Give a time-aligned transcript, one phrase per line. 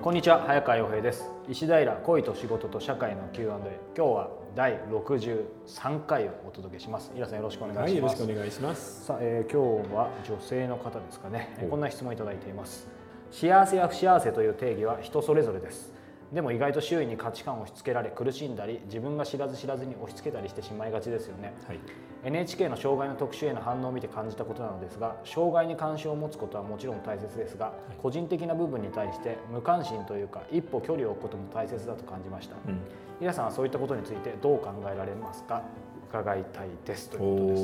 [0.00, 1.24] こんにちは早川洋平です。
[1.48, 3.58] 石平恋と仕事と社会の Q&A 今
[3.94, 7.10] 日は第63回をお届けします。
[7.16, 9.04] イラさんよろしくお願いします、はい、よろしくお願いします。
[9.06, 11.66] さあ、えー、今日は女性の方ですかね。
[11.68, 12.86] こんな質問いただいています。
[13.32, 15.92] 幸せや不幸せという定義は人それぞれです
[16.32, 21.78] でも意外と周囲に価値観を押し付けられ苦しんだり自分が知らず知らずに押し付けたりしてしまいがちですよね、はい、
[22.24, 32.78] NHK の障害の特集への反応を見て感じたことなのですが障害に関心を持つことはもちろん大切ですが、はい、個人的な部分に対して無関心というか一歩距離を置くことも大切だと感じました、うん、
[33.20, 35.62] 皆さんはそういったことについてどう考えられますか？
[36.10, 37.56] 伺いたいですということで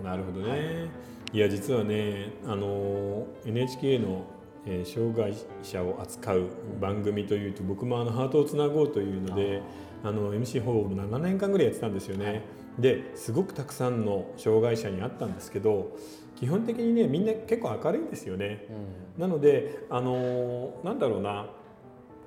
[0.00, 0.02] す。
[0.02, 0.88] なるほどね、はい、
[1.32, 4.24] いや実はねあの NHK の
[4.70, 9.62] えー、障害者を扱う番組というと僕もあのハートをつなごうというので
[10.04, 12.42] あの MC ホール7年間ぐらいやってたんですよね。
[12.78, 15.96] ですごくたくさんの障害者に会ったんですけど
[16.36, 18.66] 基本的にねみんな結構明るいんですよね。
[19.16, 21.46] うん、なのであのなんだろうな、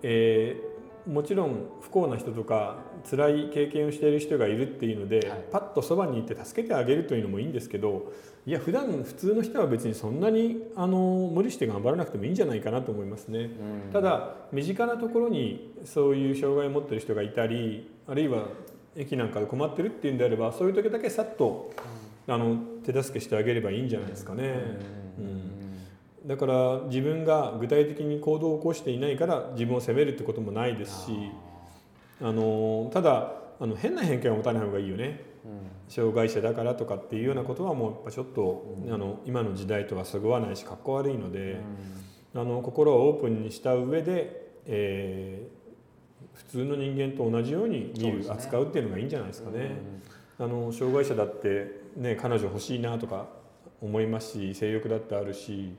[0.03, 0.70] えー、
[1.07, 2.77] もちろん不幸な人とか
[3.09, 8.11] 辛い経験をしている人がいるっていうので、はい、パッとそばにいて助けてあげるというのもいいんですけど
[8.45, 13.39] いや普段普通の人は別にそんなにあの無理して頑張らなくてもいいんじゃないかなと思いますね。
[13.39, 18.47] うん、ただ身近なところにそういう障害を持ってる人がいたりあるいは
[18.95, 21.71] 駅なんかで困ってるっていうんであればそういう時だけさっと、
[22.27, 24.53] うん、あの手助けしてあげればいいんじゃないですかね。
[25.19, 25.60] うん
[26.25, 31.31] だから自分が具体的に行動を起こしていないから自分を責めるってこともないですし
[32.21, 35.31] あのただあの変な偏見は持たない方がいいよね。
[35.89, 41.59] 障害者だからとかっていうようなことはもうやっぱちょっと、あの今の時代とはそぐわないしかっこ悪いので、
[42.33, 49.75] あの心をオープンにした上で、えー、普通の人間と同じように見る、ね、扱うっていうのがいいんじゃないですかね。
[50.39, 53.27] あの障害者だってね彼女欲しいなとか
[53.81, 55.75] 思いますし性欲だってあるし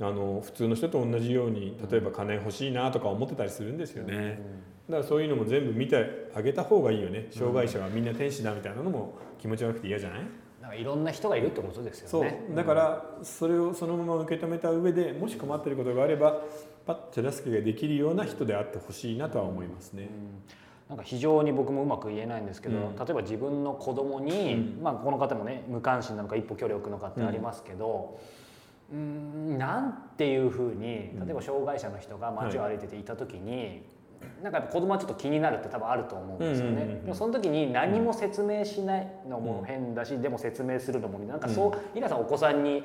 [0.00, 4.40] あの普通の人と同じように例えば金欲しいなとか思ってたりするんですよね。
[4.88, 7.28] だからそういうのも全部見てあげた方がいいよね。
[7.30, 10.20] 障害者はみんな天使だみたいなのも気持ち悪くて嫌じゃない？
[10.60, 12.38] なんかいろんな人がいるってことですよね。
[12.46, 12.56] そう。
[12.56, 16.42] だからそれをそのまま受け止めた上でもし困ってることがあれば
[16.84, 20.08] パッと手助けができるような人であってほしいなとは思いますね。
[20.88, 28.20] なんか非常に僕もうまく言えないんですけど、うん、例えば自分の子供に、うん、まあこの方もね無関心なのか一歩距離を置くのかってありますけど、うん、
[28.92, 30.84] なんていうふうに
[31.24, 33.82] 例えば障害者の人が街を歩いてていた時に、
[34.42, 42.82] なんか子供はちょっと気になるって多分あると思うんですよね、でもその時に何も説明しないのも変だし、でも説明するのもなんかそう、皆さんお子さんに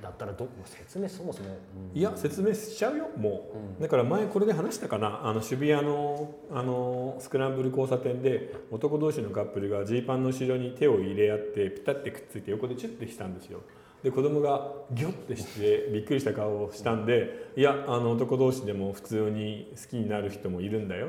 [0.00, 1.50] だったらど説明そもそも、
[1.92, 5.20] いや説明しちゃうよもう、だから前これで話したかな。
[5.24, 13.60] あの渋谷のあのスクランブル交差点で男同士のカップルがジーパンの後ろに手を入れ合ってピタッてくっついて横でチュッてしたんですよ
[14.02, 21.06] で子供がギョッてしてびっくりした顔をしたんでいやあの男同士でも普通に好きになる人もいるんだよ、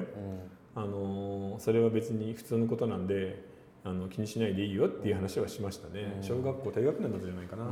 [0.76, 3.44] うん、あのそれは別に普通のことなんで
[3.84, 7.72] あの気にしないでいいよっていう話はしましたね、うん、小学校低学年だったじゃないかな、うん、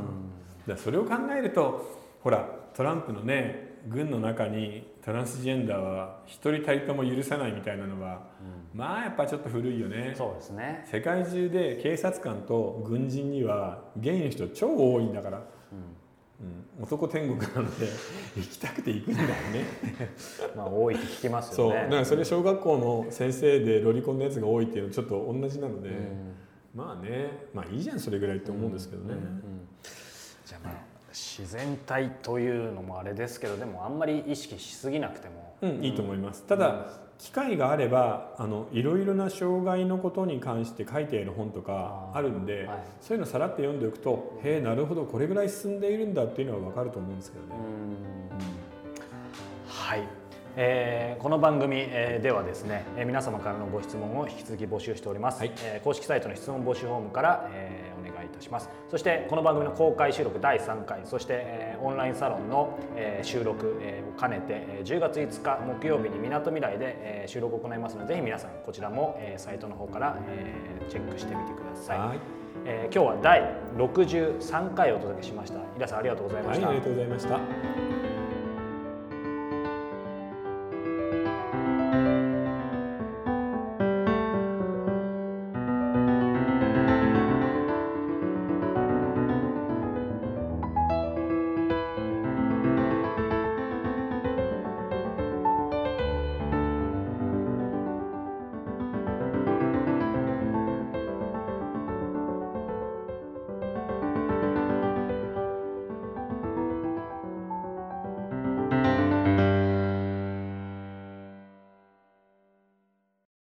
[0.68, 8.28] だそれを考えるとほらトランプのね軍の中にトランスジェンダーは一人たりとも許さないみたいなのは、
[8.74, 10.14] うん、まあやっぱちょっと古いよね。
[10.16, 10.86] そうですね。
[10.86, 16.02] 世界中で警察官と軍人にはゲイの人超多いんだから、うん。
[16.78, 17.88] うん、男天国なので
[18.38, 19.34] 行きたくて行くんだよね。
[20.56, 21.74] まあ多いって聞きますよね。
[21.74, 21.84] そう。
[21.84, 25.96] だからそれ小学校の先生でロリコンのやつが多いっていうのちょっと同じなので、うん、
[26.76, 27.48] まあね。
[27.54, 29.16] まあいいじゃんそれぐらいって思うんですけどね、
[30.46, 36.44] じゃあまあ自然体というのもあれですけどでもあんまり意識しすぎなくても、うん、いいと思います。
[36.44, 36.86] ただ、うん、
[37.20, 47.52] 機会があればあのいろいろな障害のことに関して書いている本とかあるんで、はい、そういうのさらって読んでおくとへえなるほどこれぐらい進んでいるんだっていうのは分かると思うんですけどね。
[49.68, 50.21] はい
[50.56, 72.20] えー、この番組、えー、ではですね、えー、皆様からのご質問を引き続き募集しております、はい、えー、公式サイトの質問募集フォームから、えー、お願いいたしますそしてこの番組の公開収録第3回そして、えー、オンラインサロンの、えー、収録、えー、を兼ねて、えー、10月5日木曜日にみなとみらいで、えー、収録を行いますのでぜひ皆さんこちらも、えー、サイトの方から、えー、チェックしてみてください、はい
[72.66, 73.42] えー、今日は第
[73.78, 75.60] 63回をお届けしました。
[75.60, 76.68] イラさんありがとうございました。
[76.68, 77.91] はい、ありがとうございました。